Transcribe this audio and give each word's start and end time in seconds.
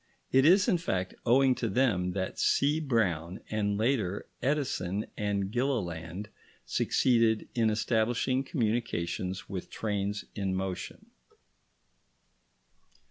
It 0.31 0.45
is, 0.45 0.67
in 0.67 0.79
fact, 0.79 1.13
owing 1.27 1.53
to 1.53 1.69
them 1.69 2.13
that 2.13 2.39
C. 2.39 2.79
Brown, 2.79 3.39
and 3.51 3.77
later 3.77 4.25
Edison 4.41 5.05
and 5.15 5.51
Gilliland, 5.51 6.29
succeeded 6.65 7.47
in 7.53 7.69
establishing 7.69 8.43
communications 8.43 9.47
with 9.47 9.69
trains 9.69 10.25
in 10.33 10.55
motion. 10.55 11.11